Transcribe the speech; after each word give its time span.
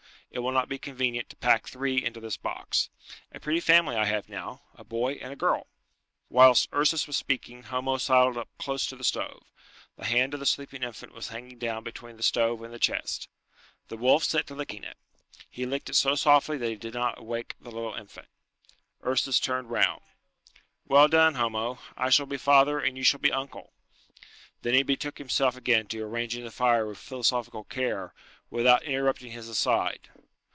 It 0.33 0.39
will 0.39 0.53
not 0.53 0.69
be 0.69 0.79
convenient 0.79 1.29
to 1.29 1.35
pack 1.35 1.67
three 1.67 2.01
into 2.01 2.21
this 2.21 2.37
box. 2.37 2.89
A 3.33 3.39
pretty 3.41 3.59
family 3.59 3.97
I 3.97 4.05
have 4.05 4.29
now! 4.29 4.61
A 4.75 4.83
boy 4.85 5.15
and 5.15 5.33
a 5.33 5.35
girl!" 5.35 5.67
Whilst 6.29 6.69
Ursus 6.71 7.05
was 7.05 7.17
speaking, 7.17 7.63
Homo 7.63 7.97
sidled 7.97 8.37
up 8.37 8.47
close 8.57 8.85
to 8.87 8.95
the 8.95 9.03
stove. 9.03 9.43
The 9.97 10.05
hand 10.05 10.33
of 10.33 10.39
the 10.39 10.45
sleeping 10.45 10.83
infant 10.83 11.11
was 11.13 11.27
hanging 11.27 11.57
down 11.57 11.83
between 11.83 12.15
the 12.15 12.23
stove 12.23 12.61
and 12.61 12.73
the 12.73 12.79
chest. 12.79 13.27
The 13.89 13.97
wolf 13.97 14.23
set 14.23 14.47
to 14.47 14.55
licking 14.55 14.85
it. 14.85 14.95
He 15.49 15.65
licked 15.65 15.89
it 15.89 15.95
so 15.95 16.15
softly 16.15 16.55
that 16.59 16.69
he 16.69 16.77
did 16.77 16.93
not 16.93 17.19
awake 17.19 17.55
the 17.59 17.69
little 17.69 17.93
infant. 17.93 18.29
Ursus 19.05 19.37
turned 19.37 19.69
round. 19.69 19.99
"Well 20.87 21.09
done, 21.09 21.35
Homo. 21.35 21.79
I 21.97 22.09
shall 22.09 22.25
be 22.25 22.37
father, 22.37 22.79
and 22.79 22.95
you 22.97 23.03
shall 23.03 23.19
be 23.19 23.33
uncle." 23.33 23.73
Then 24.61 24.75
he 24.75 24.83
betook 24.83 25.17
himself 25.17 25.57
again 25.57 25.87
to 25.87 26.01
arranging 26.03 26.45
the 26.45 26.51
fire 26.51 26.87
with 26.87 26.99
philosophical 26.99 27.65
care, 27.65 28.13
without 28.49 28.83
interrupting 28.83 29.31
his 29.33 29.49
aside. 29.49 30.09